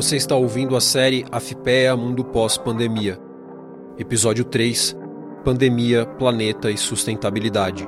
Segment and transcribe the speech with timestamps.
[0.00, 3.18] Você está ouvindo a série Afipea Mundo Pós-Pandemia.
[3.98, 4.96] Episódio 3
[5.44, 7.86] Pandemia, Planeta e Sustentabilidade.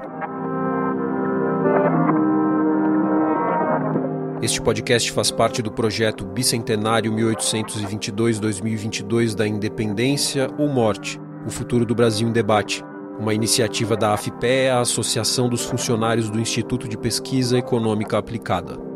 [4.42, 11.94] Este podcast faz parte do projeto Bicentenário 1822-2022 da Independência ou Morte O Futuro do
[11.94, 12.84] Brasil em Debate,
[13.18, 18.91] uma iniciativa da AFPEA, Associação dos Funcionários do Instituto de Pesquisa Econômica Aplicada.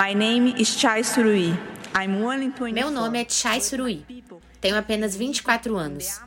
[0.00, 1.52] My name is Chai Surui.
[2.72, 4.04] Meu nome é Chai Surui.
[4.60, 6.20] Tenho apenas 24 anos.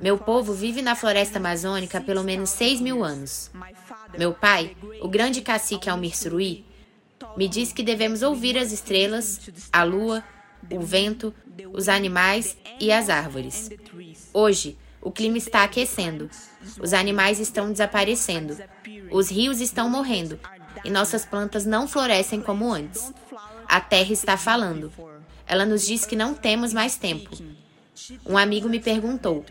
[0.00, 3.50] Meu povo vive na floresta amazônica há pelo menos 6 mil anos.
[4.16, 6.64] Meu pai, o grande cacique Almir Surui,
[7.36, 9.38] me disse que devemos ouvir as estrelas,
[9.70, 10.24] a lua,
[10.70, 11.34] o vento,
[11.74, 13.68] os animais e as árvores.
[14.32, 16.30] Hoje, o clima está aquecendo,
[16.80, 18.56] os animais estão desaparecendo,
[19.10, 20.40] os rios estão morrendo
[20.84, 23.12] e nossas plantas não florescem como antes.
[23.66, 24.92] A terra está falando.
[25.46, 27.30] Ela nos diz que não temos mais tempo.
[28.26, 29.44] Um amigo me perguntou: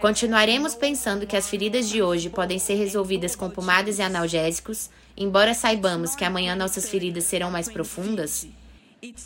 [0.00, 5.54] continuaremos pensando que as feridas de hoje podem ser resolvidas com pomadas e analgésicos, embora
[5.54, 8.46] saibamos que amanhã nossas feridas serão mais profundas?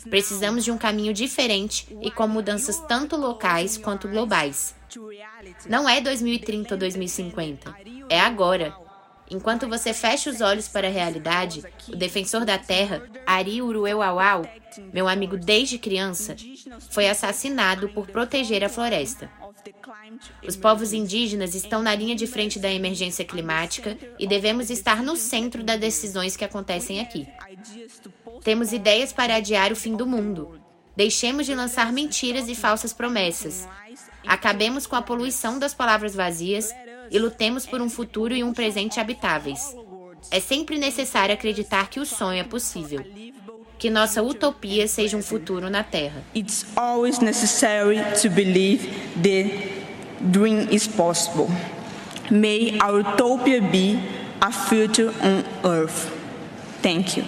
[0.09, 4.75] Precisamos de um caminho diferente e com mudanças tanto locais quanto globais.
[5.67, 7.75] Não é 2030 ou 2050,
[8.09, 8.75] é agora.
[9.29, 14.43] Enquanto você fecha os olhos para a realidade, o defensor da terra, Ari Uruewawau,
[14.91, 16.35] meu amigo desde criança,
[16.89, 19.29] foi assassinado por proteger a floresta.
[20.47, 25.15] Os povos indígenas estão na linha de frente da emergência climática e devemos estar no
[25.15, 27.27] centro das decisões que acontecem aqui.
[28.43, 30.59] Temos ideias para adiar o fim do mundo.
[30.95, 33.67] Deixemos de lançar mentiras e falsas promessas.
[34.25, 36.73] Acabemos com a poluição das palavras vazias
[37.11, 39.75] e lutemos por um futuro e um presente habitáveis.
[40.31, 43.03] É sempre necessário acreditar que o sonho é possível.
[43.77, 46.21] Que nossa utopia seja um futuro na Terra.
[46.35, 48.89] It's always necessary to believe
[49.21, 49.69] the
[50.19, 51.47] dream is possible.
[52.29, 53.97] May our utopia be
[54.41, 56.11] a future on Earth.
[56.81, 57.25] Thank you.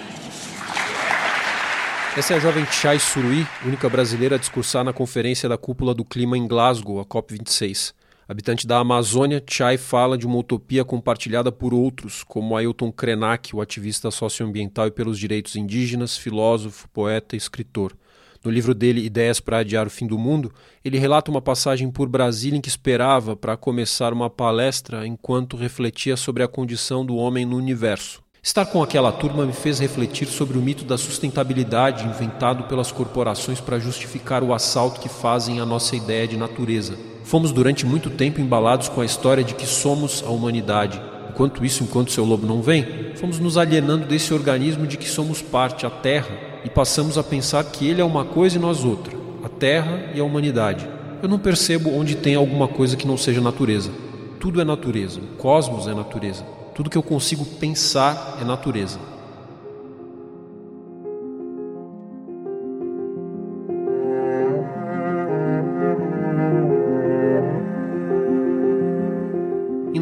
[2.14, 6.04] Essa é a jovem Chai Surui, única brasileira a discursar na Conferência da Cúpula do
[6.04, 7.94] Clima em Glasgow, a COP26.
[8.32, 13.60] Habitante da Amazônia, Chai fala de uma utopia compartilhada por outros, como Ailton Krenak, o
[13.60, 17.94] ativista socioambiental e pelos direitos indígenas, filósofo, poeta e escritor.
[18.42, 20.50] No livro dele, Ideias para Adiar o Fim do Mundo,
[20.82, 26.16] ele relata uma passagem por Brasília em que esperava para começar uma palestra enquanto refletia
[26.16, 28.22] sobre a condição do homem no universo.
[28.42, 33.60] Estar com aquela turma me fez refletir sobre o mito da sustentabilidade inventado pelas corporações
[33.60, 37.11] para justificar o assalto que fazem à nossa ideia de natureza.
[37.24, 41.00] Fomos durante muito tempo embalados com a história de que somos a humanidade.
[41.30, 45.40] Enquanto isso, enquanto seu lobo não vem, fomos nos alienando desse organismo de que somos
[45.40, 49.16] parte, a Terra, e passamos a pensar que ele é uma coisa e nós outra,
[49.42, 50.86] a Terra e a humanidade.
[51.22, 53.90] Eu não percebo onde tem alguma coisa que não seja natureza.
[54.38, 56.44] Tudo é natureza, o cosmos é natureza.
[56.74, 58.98] Tudo que eu consigo pensar é natureza.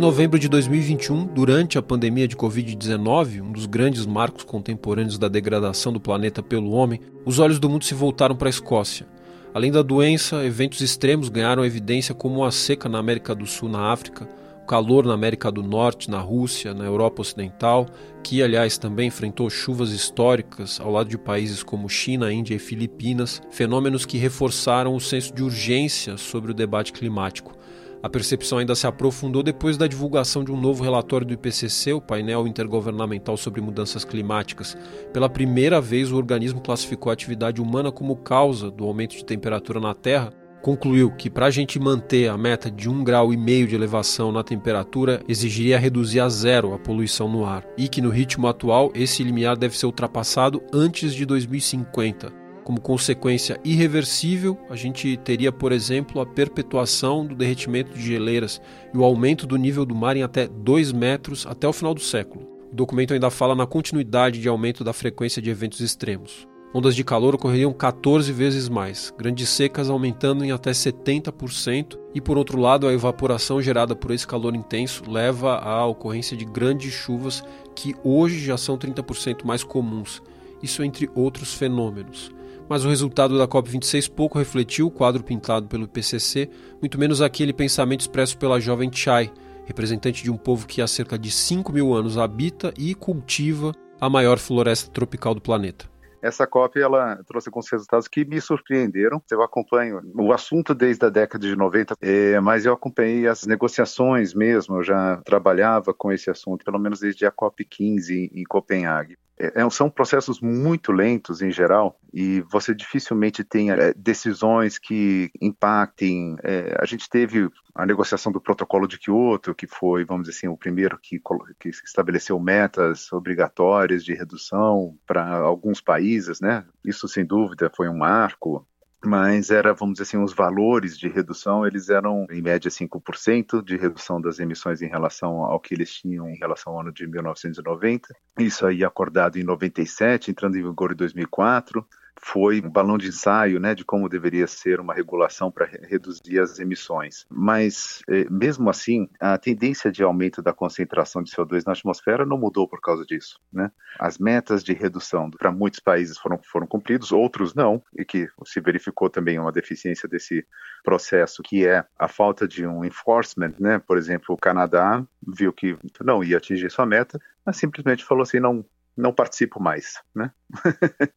[0.00, 5.92] Novembro de 2021, durante a pandemia de Covid-19, um dos grandes marcos contemporâneos da degradação
[5.92, 9.06] do planeta pelo homem, os olhos do mundo se voltaram para a Escócia.
[9.52, 13.92] Além da doença, eventos extremos ganharam evidência como a seca na América do Sul, na
[13.92, 14.26] África,
[14.62, 17.86] o calor na América do Norte, na Rússia, na Europa Ocidental,
[18.22, 23.42] que, aliás, também enfrentou chuvas históricas ao lado de países como China, Índia e Filipinas,
[23.50, 27.59] fenômenos que reforçaram o senso de urgência sobre o debate climático.
[28.02, 32.00] A percepção ainda se aprofundou depois da divulgação de um novo relatório do IPCC, o
[32.00, 34.74] painel intergovernamental sobre mudanças climáticas.
[35.12, 39.78] Pela primeira vez, o organismo classificou a atividade humana como causa do aumento de temperatura
[39.78, 40.32] na Terra.
[40.62, 45.22] Concluiu que para a gente manter a meta de 1,5 grau de elevação na temperatura,
[45.28, 49.58] exigiria reduzir a zero a poluição no ar, e que no ritmo atual esse limiar
[49.58, 52.39] deve ser ultrapassado antes de 2050.
[52.70, 58.62] Como consequência irreversível, a gente teria, por exemplo, a perpetuação do derretimento de geleiras
[58.94, 62.00] e o aumento do nível do mar em até 2 metros até o final do
[62.00, 62.46] século.
[62.70, 66.46] O documento ainda fala na continuidade de aumento da frequência de eventos extremos.
[66.72, 72.38] Ondas de calor ocorreriam 14 vezes mais, grandes secas aumentando em até 70%, e por
[72.38, 77.42] outro lado, a evaporação gerada por esse calor intenso leva à ocorrência de grandes chuvas
[77.74, 80.22] que hoje já são 30% mais comuns.
[80.62, 82.30] Isso entre outros fenômenos
[82.70, 86.48] mas o resultado da COP26 pouco refletiu o quadro pintado pelo PCC,
[86.80, 89.28] muito menos aquele pensamento expresso pela jovem Chai,
[89.66, 94.08] representante de um povo que há cerca de 5 mil anos habita e cultiva a
[94.08, 95.90] maior floresta tropical do planeta.
[96.22, 99.20] Essa COP ela trouxe alguns resultados que me surpreenderam.
[99.30, 104.32] Eu acompanho o assunto desde a década de 90, é, mas eu acompanhei as negociações
[104.32, 104.76] mesmo.
[104.76, 109.16] Eu já trabalhava com esse assunto, pelo menos desde a COP 15 em Copenhague.
[109.40, 115.30] É, é, são processos muito lentos em geral e você dificilmente tem é, decisões que
[115.40, 116.36] impactem.
[116.42, 120.48] É, a gente teve a negociação do protocolo de Kyoto, que foi, vamos dizer assim,
[120.48, 121.18] o primeiro que,
[121.58, 126.66] que estabeleceu metas obrigatórias de redução para alguns países, né?
[126.84, 128.66] Isso sem dúvida foi um marco
[129.04, 133.76] mas era, vamos dizer assim, os valores de redução, eles eram em média 5% de
[133.76, 138.14] redução das emissões em relação ao que eles tinham em relação ao ano de 1990.
[138.38, 141.86] Isso aí acordado em 97, entrando em vigor em 2004
[142.18, 146.58] foi um balão de ensaio né, de como deveria ser uma regulação para reduzir as
[146.58, 147.26] emissões.
[147.30, 152.38] Mas, eh, mesmo assim, a tendência de aumento da concentração de CO2 na atmosfera não
[152.38, 153.40] mudou por causa disso.
[153.52, 153.70] Né?
[153.98, 158.60] As metas de redução para muitos países foram, foram cumpridos, outros não, e que se
[158.60, 160.46] verificou também uma deficiência desse
[160.84, 163.54] processo, que é a falta de um enforcement.
[163.58, 163.78] Né?
[163.78, 168.40] Por exemplo, o Canadá viu que não ia atingir sua meta, mas simplesmente falou assim,
[168.40, 168.64] não,
[169.00, 170.30] não participo mais, né?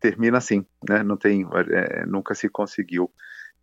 [0.00, 1.02] Termina assim, né?
[1.02, 3.12] Não tem, é, nunca se conseguiu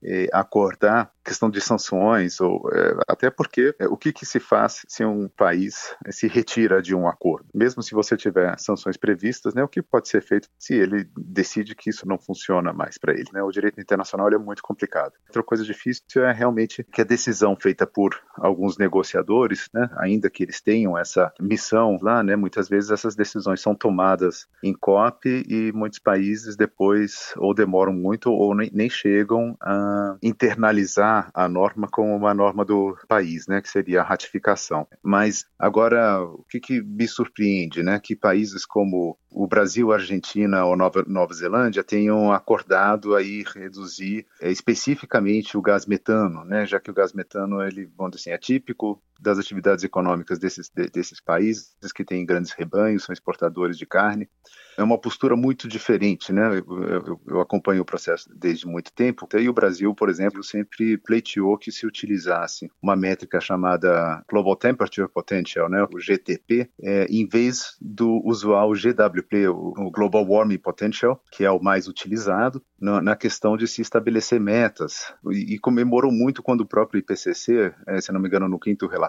[0.03, 4.85] é, acordar questão de sanções, ou é, até porque é, o que, que, se faz
[4.87, 7.47] se um país se retira de um acordo?
[7.53, 11.75] Mesmo se você tiver sanções previstas, né, o que pode ser feito se ele decide
[11.75, 13.27] que isso não funciona mais para ele?
[13.33, 13.41] Né?
[13.41, 15.13] O direito internacional é muito complicado.
[15.27, 20.43] Outra coisa difícil é realmente que a decisão feita por alguns negociadores, né, ainda que
[20.43, 25.71] eles tenham essa missão lá, né, muitas vezes essas decisões são tomadas em COP e
[25.73, 32.15] muitos países depois ou demoram muito ou nem, nem chegam a internalizar a norma como
[32.15, 34.87] uma norma do país, né, que seria a ratificação.
[35.03, 40.77] Mas agora, o que, que me surpreende, né, que países como o Brasil, Argentina ou
[40.77, 46.89] Nova, Nova Zelândia tenham acordado aí reduzir é, especificamente o gás metano, né, já que
[46.89, 51.75] o gás metano ele, dizer assim, é típico das atividades econômicas desses, de, desses países
[51.93, 54.29] que têm grandes rebanhos, são exportadores de carne.
[54.77, 56.59] É uma postura muito diferente, né?
[56.59, 59.27] Eu, eu, eu, acompanho o processo desde muito tempo.
[59.33, 65.07] E o Brasil, por exemplo, sempre pleiteou que se utilizasse uma métrica chamada Global Temperature
[65.07, 65.87] Potential, né?
[65.93, 71.61] O GTP, é, em vez do usual GWP, o, Global Warming Potential, que é o
[71.61, 75.13] mais utilizado, na, na questão de se estabelecer metas.
[75.31, 78.87] E, e, comemorou muito quando o próprio IPCC, é, se não me engano, no quinto
[78.87, 79.04] relatório,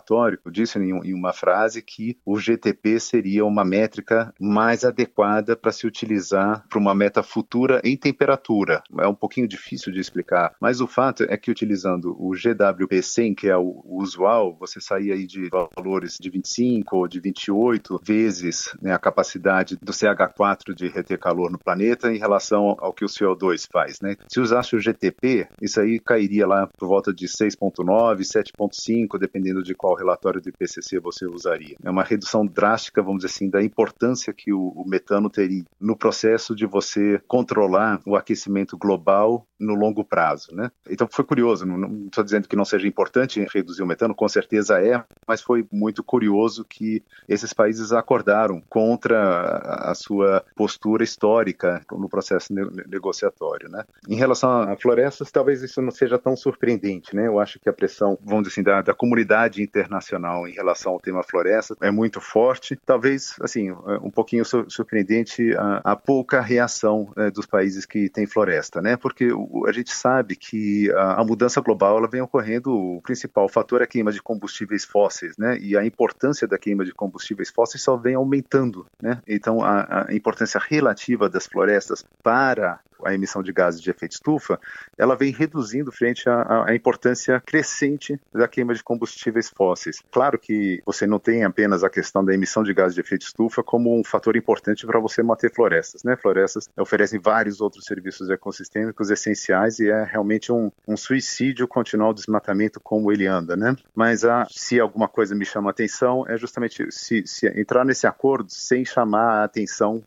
[0.50, 6.64] disse em, uma frase que o GTP seria uma métrica mais adequada para se utilizar
[6.68, 8.82] para uma meta futura em temperatura.
[8.98, 13.48] É um pouquinho difícil de explicar, mas o fato é que utilizando o GWP100, que
[13.48, 18.92] é o, usual, você sair aí de valores de 25 ou de 28 vezes né,
[18.92, 23.66] a capacidade do CH4 de reter calor no planeta em relação ao que o CO2
[23.70, 24.00] faz.
[24.00, 24.16] Né?
[24.28, 29.74] Se usasse o GTP, isso aí cairia lá por volta de 6,9, 7,5, dependendo de
[29.74, 31.76] qual relatório do IPCC você usaria.
[31.82, 35.96] É uma redução drástica, vamos dizer assim, da importância que o, o metano teria no
[35.96, 40.70] processo de você controlar o aquecimento global no longo prazo, né?
[40.88, 44.80] Então foi curioso, não estou dizendo que não seja importante reduzir o metano, com certeza
[44.80, 49.58] é, mas foi muito curioso que esses países acordaram contra
[49.90, 52.52] a sua postura histórica no processo
[52.86, 53.84] negociatório, né?
[54.08, 57.26] Em relação a florestas, talvez isso não seja tão surpreendente, né?
[57.26, 61.00] Eu acho que a pressão, vamos dizer assim, da, da comunidade internacional em relação ao
[61.00, 67.30] tema floresta é muito forte, talvez, assim, um pouquinho surpreendente a, a pouca reação é,
[67.30, 68.96] dos países que têm floresta, né?
[68.96, 69.28] Porque
[69.66, 73.84] a gente sabe que a, a, mudança global ela vem ocorrendo, o principal fator é
[73.84, 75.58] a queima de combustíveis fósseis, né?
[75.58, 79.20] E a importância da queima de combustíveis fósseis só vem aumentando, né?
[79.26, 84.58] Então a, a importância relativa das florestas para a emissão de gases de efeito estufa,
[84.96, 90.02] ela vem reduzindo frente à, importância crescente da queima de combustíveis fósseis.
[90.10, 93.62] Claro que você não tem apenas a questão da emissão de gases de efeito estufa
[93.62, 96.16] como um fator importante para você manter florestas, né?
[96.16, 102.14] Florestas oferecem vários outros serviços ecossistêmicos essenciais e é realmente um, um suicídio continuar o
[102.14, 103.76] desmatamento como ele anda, né?
[103.94, 108.06] Mas ah, se alguma coisa me chama a atenção é justamente se, se entrar nesse
[108.06, 110.02] acordo sem chamar a atenção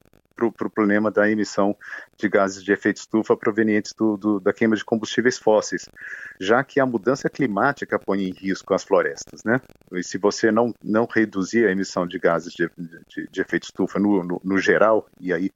[0.51, 1.75] para o problema da emissão
[2.17, 5.89] de gases de efeito estufa provenientes do, do, da queima de combustíveis fósseis,
[6.39, 9.59] já que a mudança climática põe em risco as florestas, né?
[9.91, 12.69] E se você não, não reduzir a emissão de gases de,
[13.07, 15.51] de, de efeito estufa no, no, no geral, e aí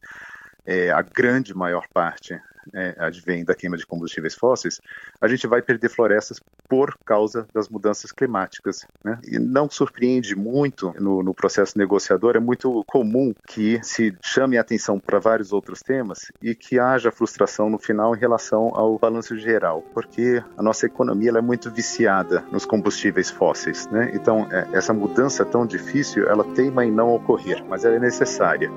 [0.66, 2.40] é, a grande maior parte
[2.74, 4.80] é, advém da queima de combustíveis fósseis,
[5.22, 8.86] a gente vai perder florestas por causa das mudanças climáticas.
[9.04, 9.20] Né?
[9.26, 14.62] E não surpreende muito no, no processo negociador, é muito comum que se chame a
[14.62, 19.38] atenção para vários outros temas e que haja frustração no final em relação ao balanço
[19.38, 23.88] geral, porque a nossa economia é muito viciada nos combustíveis fósseis.
[23.88, 24.12] Né?
[24.14, 28.72] Então, é, essa mudança tão difícil, ela teima em não ocorrer, mas ela é necessária.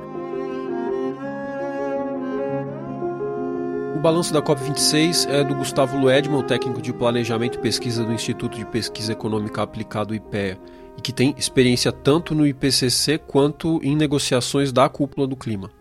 [4.07, 8.65] Balanço da COP26 é do Gustavo Luedman, técnico de planejamento e pesquisa do Instituto de
[8.65, 10.61] Pesquisa Econômica Aplicado IPEA,
[10.97, 15.73] e que tem experiência tanto no IPCC quanto em negociações da cúpula do clima.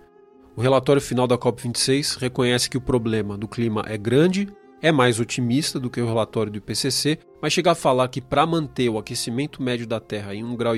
[0.56, 4.50] O relatório final da COP26 reconhece que o problema do clima é grande,
[4.82, 8.44] é mais otimista do que o relatório do IPCC, mas chega a falar que para
[8.44, 10.74] manter o aquecimento médio da Terra em 1,5 grau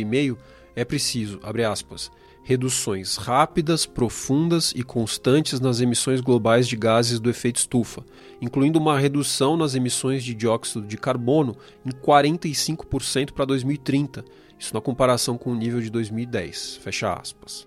[0.75, 2.11] é preciso, abre aspas,
[2.47, 8.05] reduções rápidas, profundas e constantes nas emissões globais de gases do efeito estufa,
[8.41, 14.23] incluindo uma redução nas emissões de dióxido de carbono em 45% para 2030,
[14.57, 16.77] isso na comparação com o nível de 2010.
[16.77, 17.66] Fecha aspas.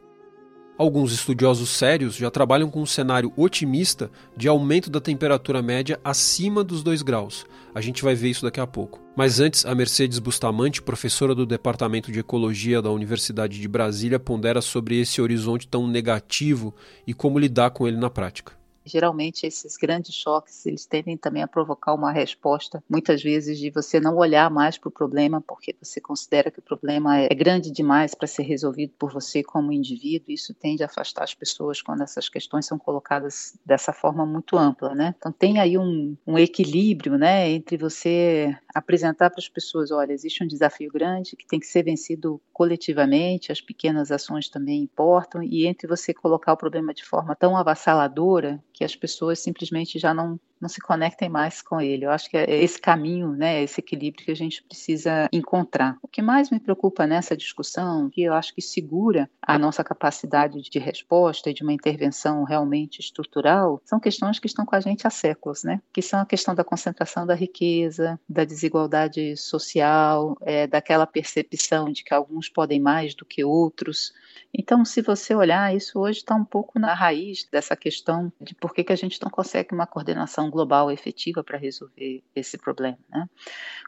[0.81, 6.65] Alguns estudiosos sérios já trabalham com um cenário otimista de aumento da temperatura média acima
[6.65, 7.45] dos 2 graus.
[7.75, 8.99] A gente vai ver isso daqui a pouco.
[9.15, 14.63] Mas antes, a Mercedes Bustamante, professora do Departamento de Ecologia da Universidade de Brasília, pondera
[14.63, 16.75] sobre esse horizonte tão negativo
[17.07, 18.60] e como lidar com ele na prática.
[18.85, 24.01] Geralmente esses grandes choques, eles tendem também a provocar uma resposta, muitas vezes de você
[24.01, 28.15] não olhar mais para o problema, porque você considera que o problema é grande demais
[28.15, 32.29] para ser resolvido por você como indivíduo, isso tende a afastar as pessoas quando essas
[32.29, 35.15] questões são colocadas dessa forma muito ampla, né?
[35.19, 40.43] Então tem aí um, um equilíbrio, né, entre você apresentar para as pessoas, olha, existe
[40.43, 45.67] um desafio grande que tem que ser vencido coletivamente, as pequenas ações também importam, e
[45.67, 50.39] entre você colocar o problema de forma tão avassaladora que as pessoas simplesmente já não
[50.61, 52.05] não se conectem mais com ele.
[52.05, 55.97] Eu acho que é esse caminho, né, esse equilíbrio que a gente precisa encontrar.
[56.03, 60.61] O que mais me preocupa nessa discussão, que eu acho que segura a nossa capacidade
[60.61, 65.07] de resposta e de uma intervenção realmente estrutural, são questões que estão com a gente
[65.07, 65.81] há séculos, né?
[65.93, 72.05] Que são a questão da concentração da riqueza, da desigualdade social, é, daquela percepção de
[72.05, 74.13] que alguns podem mais do que outros.
[74.53, 78.75] Então, se você olhar, isso hoje está um pouco na raiz dessa questão de por
[78.75, 82.99] que, que a gente não consegue uma coordenação global efetiva para resolver esse problema.
[83.09, 83.29] Né?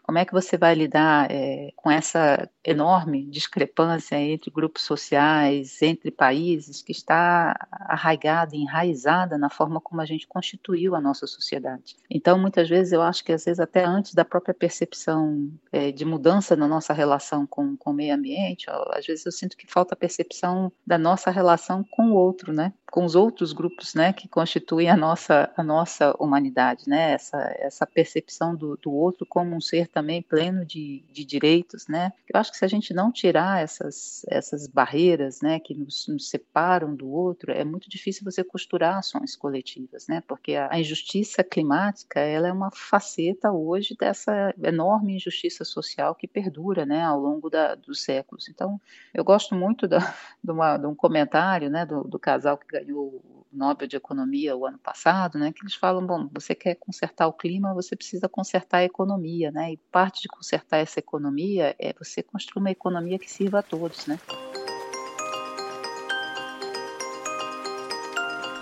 [0.03, 6.11] Como é que você vai lidar é, com essa enorme discrepância entre grupos sociais, entre
[6.11, 11.97] países, que está arraigada, enraizada na forma como a gente constituiu a nossa sociedade?
[12.09, 16.05] Então, muitas vezes, eu acho que às vezes até antes da própria percepção é, de
[16.05, 19.97] mudança na nossa relação com, com o meio ambiente, às vezes eu sinto que falta
[19.97, 20.42] percepção
[20.87, 22.73] da nossa relação com o outro, né?
[22.93, 27.13] com os outros grupos né, que constituem a nossa, a nossa humanidade, né?
[27.13, 31.89] essa, essa percepção do, do outro como um ser também pleno de, de direitos.
[31.89, 32.13] Né?
[32.29, 36.29] Eu acho que se a gente não tirar essas, essas barreiras né, que nos, nos
[36.29, 40.23] separam do outro, é muito difícil você costurar ações coletivas, né?
[40.29, 46.29] porque a, a injustiça climática ela é uma faceta hoje dessa enorme injustiça social que
[46.29, 48.51] perdura né, ao longo da, dos séculos.
[48.51, 48.79] Então,
[49.15, 53.07] eu gosto muito da, de, uma, de um comentário né, do, do casal que ganhou
[53.07, 57.27] o Nobel de Economia o ano passado, né, que eles falam, bom, você quer consertar
[57.27, 61.93] o clima, você precisa consertar a economia, né, e parte de consertar essa economia é
[61.99, 64.19] você construir uma economia que sirva a todos, né.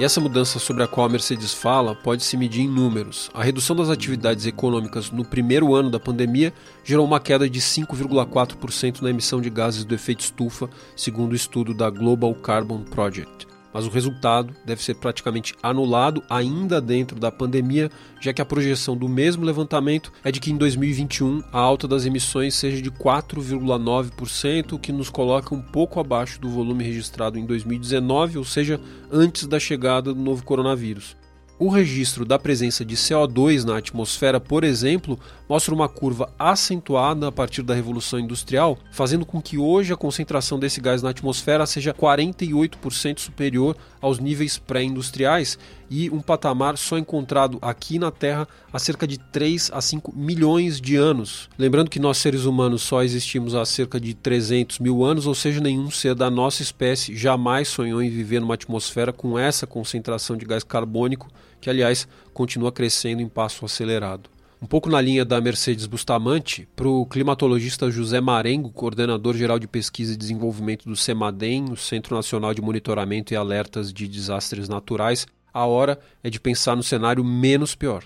[0.00, 3.28] E essa mudança sobre a qual a Mercedes fala pode se medir em números.
[3.34, 9.02] A redução das atividades econômicas no primeiro ano da pandemia gerou uma queda de 5,4%
[9.02, 13.86] na emissão de gases do efeito estufa, segundo o estudo da Global Carbon Project mas
[13.86, 19.08] o resultado deve ser praticamente anulado ainda dentro da pandemia, já que a projeção do
[19.08, 24.78] mesmo levantamento é de que em 2021 a alta das emissões seja de 4,9%, o
[24.78, 29.58] que nos coloca um pouco abaixo do volume registrado em 2019, ou seja, antes da
[29.58, 31.16] chegada do novo coronavírus.
[31.58, 37.32] O registro da presença de CO2 na atmosfera, por exemplo, mostra uma curva acentuada a
[37.32, 41.92] partir da Revolução Industrial, fazendo com que hoje a concentração desse gás na atmosfera seja
[41.92, 45.58] 48% superior aos níveis pré-industriais
[45.90, 50.80] e um patamar só encontrado aqui na Terra há cerca de 3 a 5 milhões
[50.80, 51.50] de anos.
[51.58, 55.60] Lembrando que nós seres humanos só existimos há cerca de 300 mil anos, ou seja,
[55.60, 60.46] nenhum ser da nossa espécie jamais sonhou em viver numa atmosfera com essa concentração de
[60.46, 61.26] gás carbônico
[61.60, 64.30] que aliás continua crescendo em passo acelerado.
[64.62, 69.66] Um pouco na linha da Mercedes Bustamante, para o climatologista José Marengo, coordenador geral de
[69.66, 75.26] pesquisa e desenvolvimento do CEMADEM, o Centro Nacional de Monitoramento e Alertas de Desastres Naturais,
[75.52, 78.04] A hora é de pensar no cenário menos pior.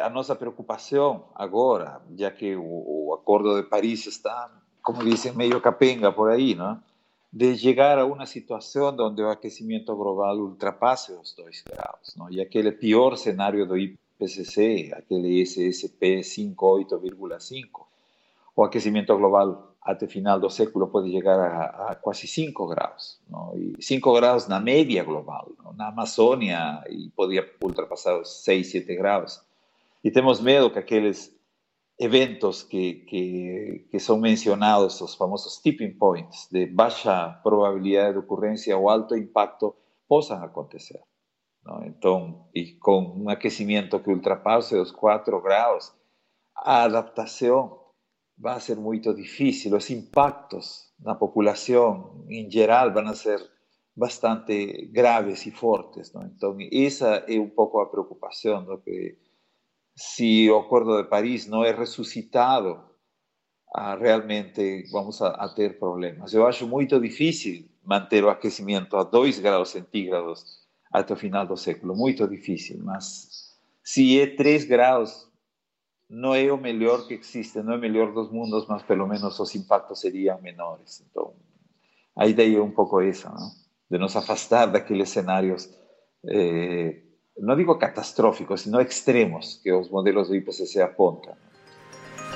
[0.00, 4.48] A nossa preocupação agora, já que o, o Acordo de Paris está,
[4.80, 6.80] como dizem, meio capenga por aí, não?
[7.32, 12.14] de chegar a uma situação onde o aquecimento global ultrapasse os 2 graus.
[12.16, 12.30] Não?
[12.30, 13.76] E aquele pior cenário do
[14.16, 17.86] IPCC, aquele SSP 58,5,
[18.56, 23.20] o aquecimento global até final do século pode chegar a, a quase 5 graus.
[23.30, 23.56] Não?
[23.56, 25.52] E 5 graus na média global.
[25.62, 25.72] Não?
[25.74, 29.40] Na Amazônia, e podia ultrapassar os 6, 7 graus.
[30.02, 31.32] E temos medo que aqueles
[31.98, 38.88] eventos que, que, que mencionados, os famosos tipping points, de baixa probabilidade de ocorrência ou
[38.88, 39.74] alto impacto,
[40.08, 41.00] possam acontecer.
[41.66, 41.84] Não?
[41.84, 45.92] Então, e com um que ultrapasse os 4 graus,
[46.54, 47.78] a adaptação
[48.38, 49.76] vai ser muito difícil.
[49.76, 53.40] Os impactos na população, em geral, vão ser
[53.96, 56.12] bastante graves e fortes.
[56.12, 56.22] Não?
[56.22, 59.18] Então, essa é um pouco a preocupação, do que
[59.96, 62.84] se o Acordo de Paris não é ressuscitado,
[63.74, 66.32] ah, realmente vamos a, a, ter problemas.
[66.32, 71.56] Eu acho muito difícil manter o aquecimento a 2 graus centígrados até o final do
[71.56, 75.26] século, muito difícil, mas se é 3 graus,
[76.08, 79.38] não é o melhor que existe, não é o melhor dos mundos, mas pelo menos
[79.38, 81.04] os impactos seriam menores.
[81.10, 81.34] Então,
[82.16, 83.50] a ideia é um pouco essa, não?
[83.90, 85.68] de nos afastar daqueles cenários
[86.28, 87.02] eh,
[87.38, 91.34] não digo catastróficos, sino extremos que os modelos do IPCC apontam.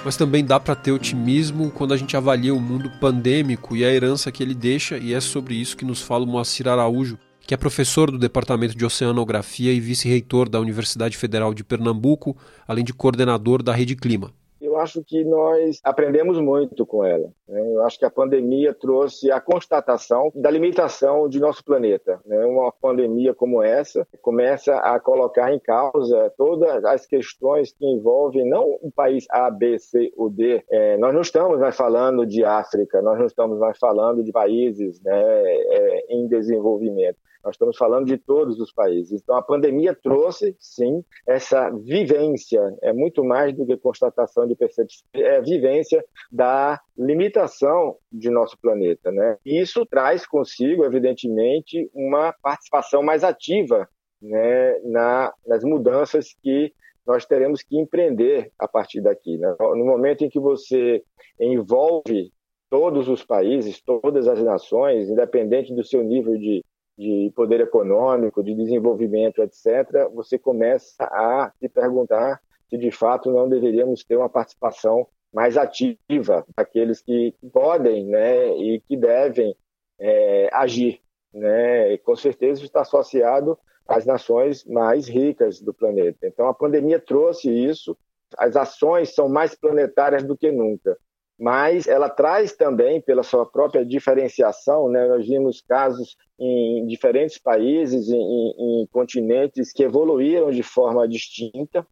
[0.05, 3.93] Mas também dá para ter otimismo quando a gente avalia o mundo pandêmico e a
[3.93, 7.19] herança que ele deixa, e é sobre isso que nos fala o Moacir Araújo,
[7.51, 12.85] que é professor do Departamento de Oceanografia e vice-reitor da Universidade Federal de Pernambuco, além
[12.85, 17.33] de coordenador da Rede Clima eu acho que nós aprendemos muito com ela.
[17.49, 17.75] Né?
[17.75, 22.21] Eu acho que a pandemia trouxe a constatação da limitação de nosso planeta.
[22.25, 22.45] Né?
[22.45, 28.79] Uma pandemia como essa começa a colocar em causa todas as questões que envolvem não
[28.81, 30.63] o país A, B, C ou D.
[30.71, 35.01] É, nós não estamos mais falando de África, nós não estamos mais falando de países
[35.03, 37.17] né, é, em desenvolvimento.
[37.45, 39.21] Nós estamos falando de todos os países.
[39.23, 42.61] Então, a pandemia trouxe, sim, essa vivência.
[42.83, 48.59] É muito mais do que constatação de percepção, é a vivência da limitação de nosso
[48.61, 49.11] planeta.
[49.11, 49.37] Né?
[49.45, 53.89] Isso traz consigo, evidentemente, uma participação mais ativa
[54.21, 56.73] né, na, nas mudanças que
[57.07, 59.39] nós teremos que empreender a partir daqui.
[59.39, 59.55] Né?
[59.59, 61.03] No momento em que você
[61.41, 62.31] envolve
[62.69, 66.65] todos os países, todas as nações, independente do seu nível de
[67.01, 73.49] de poder econômico, de desenvolvimento, etc., você começa a se perguntar se de fato não
[73.49, 79.57] deveríamos ter uma participação mais ativa daqueles que podem né, e que devem
[79.99, 81.01] é, agir.
[81.33, 81.95] Né?
[81.95, 83.59] E com certeza está associado
[83.89, 86.27] às nações mais ricas do planeta.
[86.27, 87.97] Então a pandemia trouxe isso,
[88.37, 90.99] as ações são mais planetárias do que nunca
[91.41, 98.11] mas ela traz também, pela sua própria diferenciação, né, nós vimos casos em diferentes países,
[98.11, 101.87] em, em, continentes que evoluíram de forma distinta,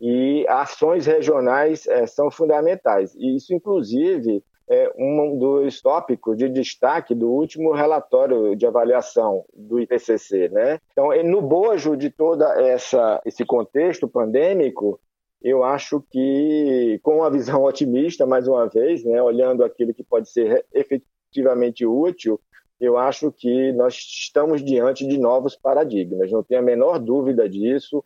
[0.00, 3.12] e ações regionais é, são fundamentais.
[3.16, 9.80] E isso, inclusive, é um dos tópicos de destaque do último relatório de avaliação do
[9.80, 10.48] IPCC.
[10.48, 10.78] Né?
[10.92, 12.44] Então, no bojo de todo
[13.24, 15.00] esse contexto pandêmico,
[15.42, 20.30] eu acho que, com uma visão otimista, mais uma vez, né, olhando aquilo que pode
[20.30, 22.40] ser efetivamente útil,
[22.80, 28.02] eu acho que nós estamos diante de novos paradigmas, não tenho a menor dúvida disso.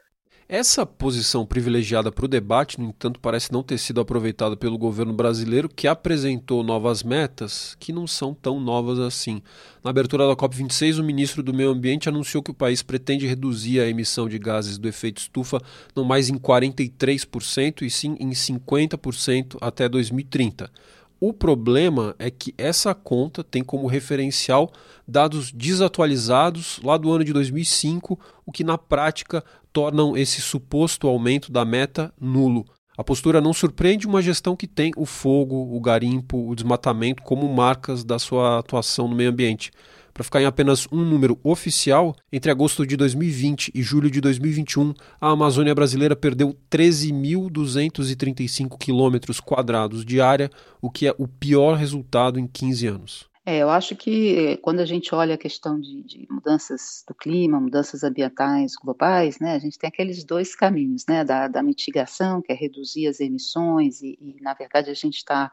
[0.49, 5.13] Essa posição privilegiada para o debate, no entanto, parece não ter sido aproveitada pelo governo
[5.13, 9.43] brasileiro, que apresentou novas metas que não são tão novas assim.
[9.83, 13.81] Na abertura da COP26, o ministro do Meio Ambiente anunciou que o país pretende reduzir
[13.81, 15.61] a emissão de gases do efeito estufa
[15.97, 20.71] não mais em 43%, e sim em 50% até 2030.
[21.19, 24.71] O problema é que essa conta tem como referencial
[25.09, 29.43] dados desatualizados lá do ano de 2005, o que na prática
[29.77, 32.65] tornam esse suposto aumento da meta nulo.
[32.97, 37.47] A postura não surpreende uma gestão que tem o fogo, o garimpo, o desmatamento como
[37.55, 39.71] marcas da sua atuação no meio ambiente.
[40.15, 44.95] Para ficar em apenas um número oficial, entre agosto de 2020 e julho de 2021,
[45.21, 52.41] a Amazônia brasileira perdeu 13.235 quilômetros quadrados de área, o que é o pior resultado
[52.41, 53.29] em 15 anos.
[53.49, 57.15] É, eu acho que eh, quando a gente olha a questão de, de, mudanças do
[57.15, 62.43] clima, mudanças ambientais globais, né, a gente tem aqueles dois caminhos, né, da, da mitigação,
[62.43, 65.53] que é reduzir as emissões, e, e na verdade a gente está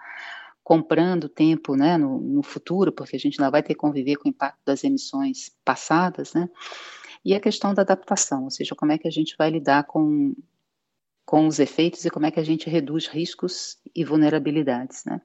[0.63, 4.27] comprando tempo né, no, no, futuro, porque a gente ainda vai ter que conviver com
[4.27, 6.49] o impacto das emissões passadas, né?
[7.23, 10.33] e a questão da adaptação, ou seja, como é que a gente vai lidar com,
[11.33, 15.19] com os efeitos e como é que a gente reduz riscos e vulnerabilidades, né?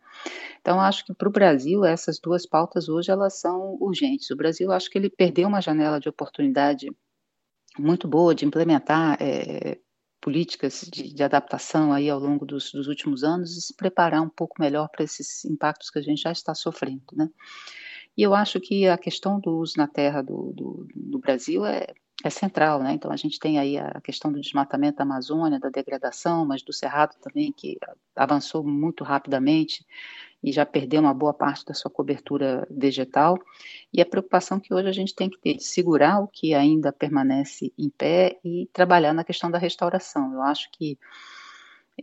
[0.59, 4.31] Então, acho que para o Brasil, essas duas pautas hoje, elas são urgentes.
[4.31, 6.91] O Brasil, acho que ele perdeu uma janela de oportunidade
[7.79, 9.77] muito boa de implementar é,
[10.19, 14.31] políticas de, de, adaptação aí ao longo dos, dos, últimos anos e se preparar um
[14.31, 17.29] pouco melhor para esses impactos que a gente já está sofrendo, né?
[18.17, 21.87] E eu acho que a questão do uso na terra do, do, do Brasil é,
[22.25, 22.93] é central, né?
[22.95, 26.73] Então a gente tem aí a questão do desmatamento da Amazônia, da degradação, mas do
[26.73, 27.79] Cerrado também que
[28.17, 29.87] avançou muito rapidamente
[30.43, 33.39] e já perdeu uma boa parte da sua cobertura vegetal.
[33.93, 36.93] E a preocupação que hoje a gente tem que ter de segurar o que ainda
[36.93, 40.33] permanece em pé e trabalhar na questão da restauração.
[40.35, 40.99] Eu acho que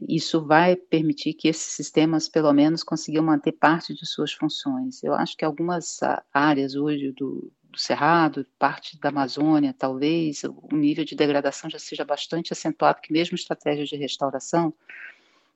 [0.02, 5.02] isso vai permitir que esses sistemas, pelo menos, consigam manter parte de suas funções.
[5.04, 6.00] Eu acho que algumas
[6.34, 12.06] áreas hoje do, do Cerrado, parte da Amazônia, talvez, o nível de degradação já seja
[12.06, 14.74] bastante acentuado, que mesmo estratégias de restauração,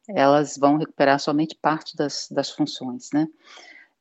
[0.08, 3.28] elas vão recuperar somente parte das, das funções, né?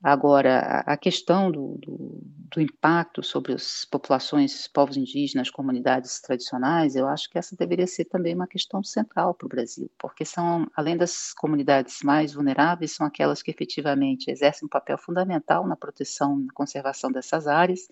[0.03, 7.09] Agora, a questão do, do, do, impacto sobre as populações, povos indígenas, comunidades tradicionais, eu
[7.09, 10.97] acho que essa deveria ser também uma questão central para o Brasil, porque são, além
[10.97, 16.49] das comunidades mais vulneráveis, são aquelas que efetivamente exercem um papel fundamental na proteção e
[16.51, 17.89] conservação dessas áreas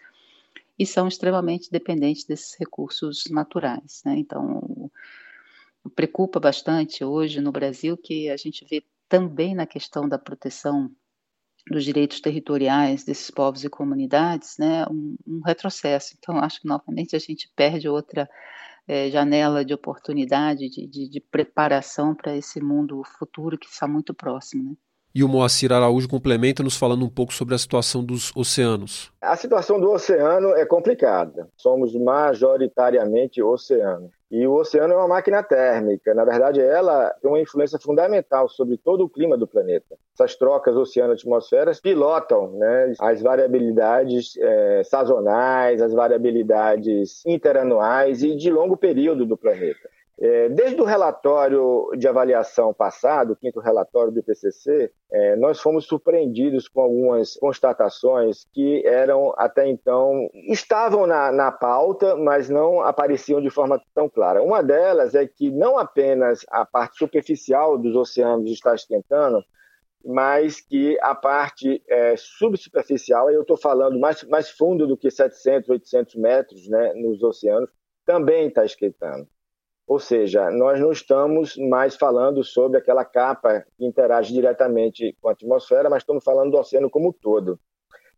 [0.78, 4.02] e são extremamente dependentes desses recursos naturais.
[4.04, 4.18] Né?
[4.18, 4.90] Então,
[5.94, 10.90] preocupa bastante hoje no Brasil que a gente vê também na questão da proteção
[11.68, 16.14] dos direitos territoriais desses povos e comunidades, né, um, um retrocesso.
[16.16, 18.28] Então, acho que novamente a gente perde outra
[18.86, 24.14] é, janela de oportunidade, de, de, de preparação para esse mundo futuro que está muito
[24.14, 24.70] próximo.
[24.70, 24.76] Né?
[25.16, 29.10] E o Moacir Araújo complementa nos falando um pouco sobre a situação dos oceanos.
[29.18, 31.48] A situação do oceano é complicada.
[31.56, 34.10] Somos majoritariamente oceano.
[34.30, 36.12] E o oceano é uma máquina térmica.
[36.12, 39.96] Na verdade, ela tem uma influência fundamental sobre todo o clima do planeta.
[40.12, 48.76] Essas trocas oceano-atmosferas pilotam né, as variabilidades é, sazonais, as variabilidades interanuais e de longo
[48.76, 49.88] período do planeta.
[50.18, 55.84] É, desde o relatório de avaliação passado, o quinto relatório do IPCC, é, nós fomos
[55.84, 63.42] surpreendidos com algumas constatações que eram até então estavam na, na pauta, mas não apareciam
[63.42, 64.42] de forma tão clara.
[64.42, 69.44] Uma delas é que não apenas a parte superficial dos oceanos está esquentando,
[70.02, 75.68] mas que a parte é, subsuperficial, eu estou falando mais, mais fundo do que 700,
[75.68, 77.68] 800 metros né, nos oceanos,
[78.06, 79.28] também está esquentando.
[79.86, 85.32] Ou seja, nós não estamos mais falando sobre aquela capa que interage diretamente com a
[85.32, 87.58] atmosfera, mas estamos falando do oceano como um todo.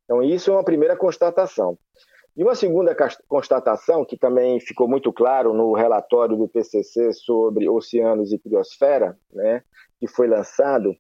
[0.04, 1.78] Então, isso é uma primeira constatação.
[2.34, 8.32] E uma segunda constatação, que também ficou muito claro no relatório do PCC sobre oceanos
[8.32, 9.62] e criosfera, né,
[9.98, 10.96] que foi lançado,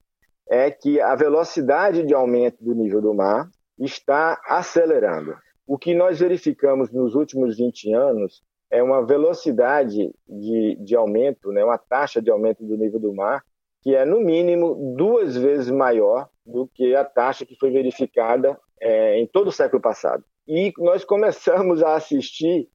[0.50, 5.36] é que a velocidade de aumento do nível do mar está acelerando.
[5.66, 11.64] O que nós verificamos nos últimos 20 anos é uma velocidade de, de aumento, né,
[11.64, 13.42] uma taxa de aumento do nível do mar,
[13.82, 19.18] que é, no mínimo, duas vezes maior do que a taxa que foi verificada é,
[19.18, 20.24] em todo o século passado.
[20.46, 22.68] E nós começamos a assistir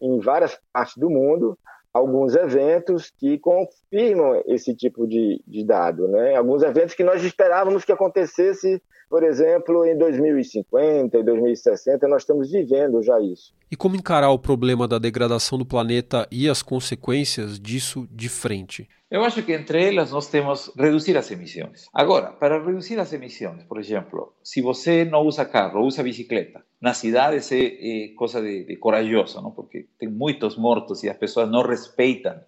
[0.00, 1.58] em várias partes do mundo
[1.92, 6.36] alguns eventos que confirmam esse tipo de, de dado, né?
[6.36, 12.50] Alguns eventos que nós esperávamos que acontecesse por exemplo, em 2050, em 2060, nós estamos
[12.50, 13.54] vivendo já isso.
[13.70, 18.88] E como encarar o problema da degradação do planeta e as consequências disso de frente?
[19.10, 21.86] Eu acho que entre elas nós temos reduzir as emissões.
[21.92, 26.96] Agora, para reduzir as emissões, por exemplo, se você não usa carro, usa bicicleta, nas
[26.96, 29.50] cidades é, é coisa de, de corajoso, não?
[29.50, 32.40] porque tem muitos mortos e as pessoas não respeitam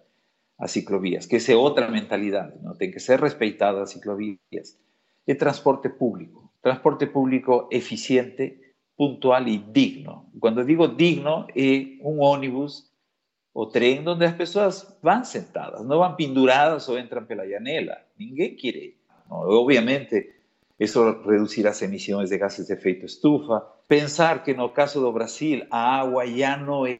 [0.57, 2.75] as ciclovias, que é outra mentalidade, não?
[2.75, 4.75] tem que ser respeitada as ciclovias.
[5.27, 8.60] E transporte público transporte público eficiente,
[9.01, 10.29] puntual y digno.
[10.39, 12.93] Cuando digo digno, es un ónibus
[13.51, 18.05] o tren donde las personas van sentadas, no van penduradas o entran pela janela.
[18.19, 18.97] Ninguém quiere.
[19.27, 19.39] ¿no?
[19.39, 20.35] Obviamente,
[20.77, 23.63] eso reducirá las emisiones de gases de efecto estufa.
[23.87, 26.99] Pensar que en el caso de Brasil a agua ya no es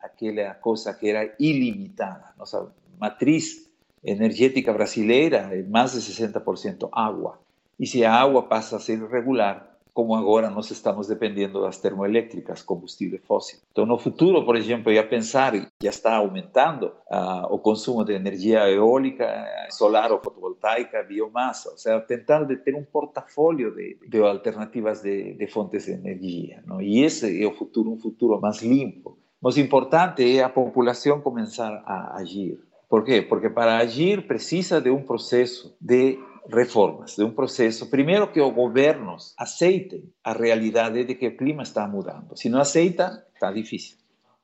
[0.00, 2.34] aquella cosa que era ilimitada.
[2.36, 2.62] Nuestra
[2.98, 3.70] matriz
[4.02, 7.38] energética brasileira es más de 60% agua.
[7.78, 9.67] E se a água passa a ser irregular,
[9.98, 13.58] como agora nós estamos dependendo das termoelétricas, combustível fóssil.
[13.72, 18.70] Então, no futuro, por exemplo, ia pensar, já está aumentando uh, o consumo de energia
[18.70, 19.26] eólica,
[19.70, 25.34] solar ou fotovoltaica, biomassa, ou seja, tentar de ter um portafólio de, de alternativas de,
[25.34, 26.62] de fontes de energia.
[26.64, 26.80] Não?
[26.80, 31.82] E esse é o futuro, um futuro mais limpo, Mas importante é a população começar
[31.84, 32.56] a agir.
[32.88, 33.20] Por quê?
[33.20, 38.52] Porque para agir precisa de um processo de reformas, de um processo, primeiro que os
[38.52, 42.36] governos aceitem a realidade de que o clima está mudando.
[42.36, 43.96] Se não aceita, está difícil.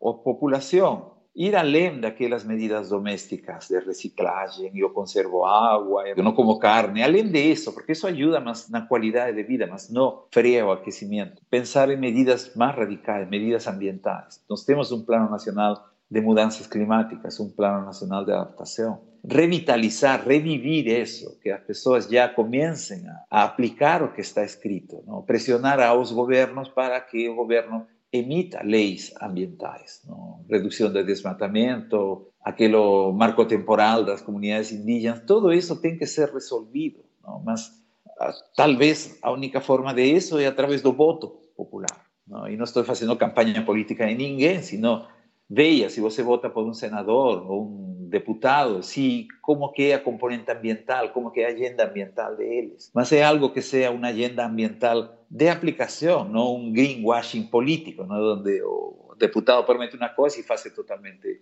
[0.03, 6.59] A população ir além daquelas medidas domésticas de reciclagem, eu conservo água, eu não como
[6.59, 10.71] carne, além disso, porque isso ajuda mais na qualidade de vida, mas não freia o
[10.71, 11.43] aquecimento.
[11.51, 14.41] Pensar em medidas mais radicais, medidas ambientais.
[14.49, 19.01] Nós temos um plano nacional de mudanças climáticas, um plano nacional de adaptação.
[19.27, 25.23] Revitalizar, revivir isso, que as pessoas já comecem a, aplicar o que está escrito, não?
[25.23, 30.45] pressionar aos governos para que o governo emita leis ambientais, não?
[30.49, 32.77] redução de desmatamento, aquele
[33.13, 37.43] marco temporal das comunidades indígenas, tudo isso tem que ser resolvido, não?
[37.43, 37.73] mas
[38.21, 42.05] ah, talvez a única forma de isso é através do voto popular.
[42.27, 42.47] Não?
[42.49, 45.07] E não estou fazendo campanha política de ninguém, senão
[45.49, 49.99] veja se você vota por um senador ou um deputado, se como que é a
[49.99, 52.91] componente ambiental, como que é a agenda ambiental deles.
[52.95, 58.39] Mas é algo que seja uma agenda ambiental de aplicação, não um greenwashing político, não?
[58.39, 61.41] onde o deputado promete uma coisa e faz totalmente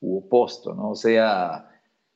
[0.00, 0.74] o oposto.
[0.74, 0.88] Não?
[0.88, 1.66] Ou seja,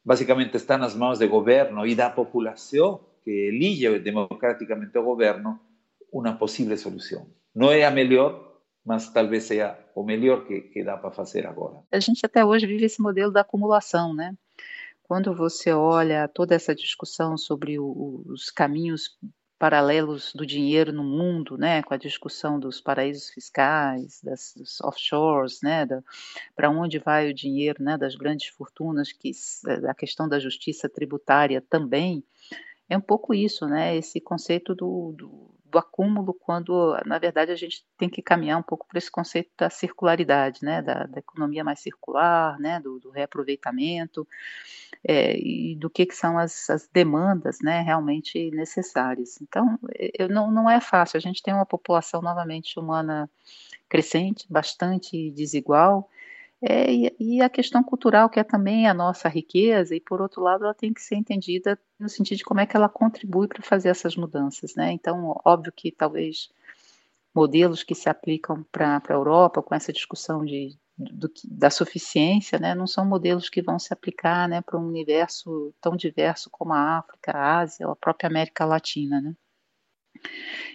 [0.05, 5.59] basicamente está nas mãos do governo e da população que elige democraticamente o governo
[6.13, 7.27] uma possível solução.
[7.55, 8.44] Não é a melhor,
[8.85, 11.81] mas talvez seja o melhor que, que dá para fazer agora.
[11.91, 14.37] A gente até hoje vive esse modelo da acumulação, né?
[15.03, 19.19] Quando você olha toda essa discussão sobre o, os caminhos
[19.59, 25.61] paralelos do dinheiro no mundo, né, com a discussão dos paraísos fiscais, das, dos offshores,
[25.63, 25.87] né,
[26.55, 29.31] para onde vai o dinheiro, né, das grandes fortunas, que
[29.89, 32.23] a questão da justiça tributária também.
[32.89, 37.57] É um pouco isso, né, esse conceito do, do do acúmulo, quando, na verdade, a
[37.57, 41.65] gente tem que caminhar um pouco para esse conceito da circularidade, né, da, da economia
[41.65, 44.27] mais circular, né, do, do reaproveitamento,
[45.03, 49.41] é, e do que, que são as, as, demandas, né, realmente necessárias.
[49.41, 49.79] Então,
[50.19, 53.29] eu, não, não é fácil, a gente tem uma população, novamente, humana
[53.89, 56.09] crescente, bastante desigual,
[56.63, 60.43] é, e, e, a questão cultural, que é também a nossa riqueza, e por outro
[60.43, 63.63] lado, ela tem que ser entendida no sentido de como é que ela contribui para
[63.63, 64.75] fazer essas mudanças.
[64.75, 64.93] Né?
[64.93, 66.49] Então, óbvio que talvez
[67.35, 72.75] modelos que se aplicam para a Europa, com essa discussão de, do, da suficiência, né,
[72.75, 76.99] não são modelos que vão se aplicar né, para um universo tão diverso como a
[76.99, 79.21] África, a Ásia ou a própria América Latina.
[79.21, 79.35] Né?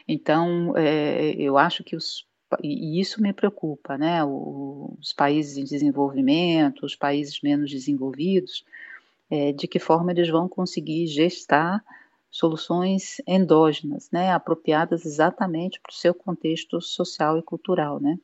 [0.07, 2.28] Então, é, eu acho que os
[2.63, 4.23] e isso me preocupa, né?
[4.23, 8.65] Os países em desenvolvimento, os países menos desenvolvidos,
[9.29, 11.83] é, de que forma eles vão conseguir gestar
[12.31, 14.31] soluções endógenas, né?
[14.31, 18.17] Apropriadas exatamente para o seu contexto social e cultural, né?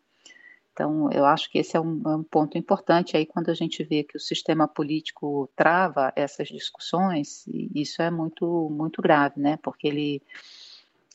[0.75, 3.15] Então, eu acho que esse é um, é um, ponto importante.
[3.15, 8.69] Aí, quando a gente vê que o sistema político trava essas discussões, isso é muito,
[8.69, 9.57] muito grave, né?
[9.63, 10.21] Porque ele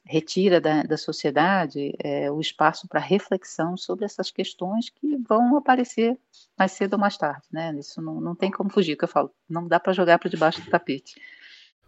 [0.04, 6.18] retira da, da sociedade é, o espaço para reflexão sobre essas questões que vão aparecer
[6.58, 7.74] mais cedo ou mais tarde, né?
[7.78, 10.60] Isso não, não tem como fugir, que eu falo, não dá para jogar para debaixo
[10.62, 11.14] do tapete.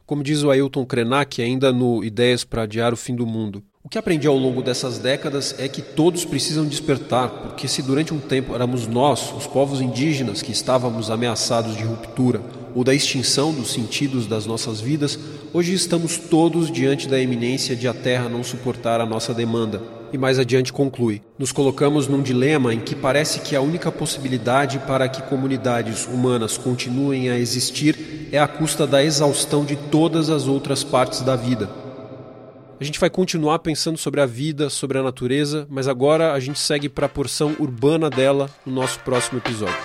[0.05, 3.89] Como diz o Ailton Krenak, ainda no Ideias para Adiar o Fim do Mundo, o
[3.89, 8.21] que aprendi ao longo dessas décadas é que todos precisam despertar, porque se durante um
[8.21, 12.41] tempo éramos nós, os povos indígenas, que estávamos ameaçados de ruptura
[12.77, 15.19] ou da extinção dos sentidos das nossas vidas,
[15.53, 19.83] hoje estamos todos diante da eminência de a Terra não suportar a nossa demanda.
[20.13, 24.79] E mais adiante conclui: nos colocamos num dilema em que parece que a única possibilidade
[24.79, 30.47] para que comunidades humanas continuem a existir é à custa da exaustão de todas as
[30.47, 31.82] outras partes da vida
[32.83, 36.59] a gente vai continuar pensando sobre a vida, sobre a natureza, mas agora a gente
[36.59, 39.79] segue para a porção urbana dela no nosso próximo episódio.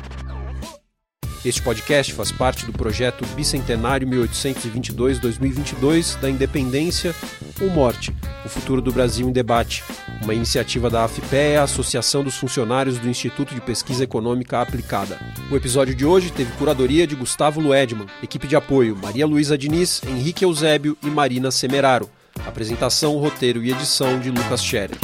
[1.44, 7.16] Este podcast faz parte do projeto Bicentenário 1822-2022 da Independência
[7.62, 8.14] ou Morte,
[8.46, 9.82] o futuro do Brasil em debate,
[10.22, 15.18] uma iniciativa da AFPEA, Associação dos Funcionários do Instituto de Pesquisa Econômica Aplicada.
[15.50, 20.02] O episódio de hoje teve curadoria de Gustavo Luedman, equipe de apoio Maria Luísa Diniz,
[20.06, 22.10] Henrique Eusébio e Marina Semeraro.
[22.46, 24.98] Apresentação, roteiro e edição de Lucas Scherer.